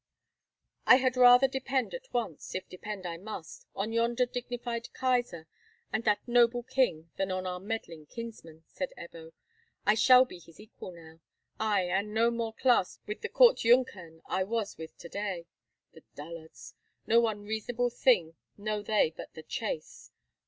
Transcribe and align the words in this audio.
"I 0.87 0.95
had 0.95 1.15
rather 1.15 1.47
depend 1.47 1.93
at 1.93 2.11
once—if 2.11 2.67
depend 2.67 3.05
I 3.05 3.17
must—on 3.17 3.91
yonder 3.93 4.25
dignified 4.25 4.89
Kaisar 4.99 5.45
and 5.93 6.03
that 6.05 6.27
noble 6.27 6.63
king 6.63 7.11
than 7.17 7.29
on 7.29 7.45
our 7.45 7.59
meddling 7.59 8.07
kinsman," 8.07 8.63
said 8.65 8.93
Ebbo. 8.97 9.33
"I 9.85 9.93
shall 9.93 10.25
be 10.25 10.39
his 10.39 10.59
equal 10.59 10.91
now! 10.93 11.19
Ay, 11.59 11.83
and 11.83 12.15
no 12.15 12.31
more 12.31 12.55
classed 12.55 13.01
with 13.05 13.21
the 13.21 13.29
court 13.29 13.57
Junkern 13.57 14.23
I 14.25 14.43
was 14.43 14.75
with 14.75 14.97
to 14.97 15.07
day. 15.07 15.45
The 15.93 16.01
dullards! 16.15 16.73
No 17.05 17.19
one 17.19 17.43
reasonable 17.43 17.91
thing 17.91 18.33
know 18.57 18.81
they 18.81 19.13
but 19.15 19.35
the 19.35 19.43
chase. 19.43 20.09